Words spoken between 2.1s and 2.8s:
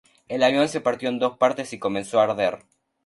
a arder.